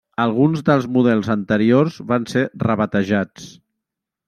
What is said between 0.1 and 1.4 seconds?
Alguns dels models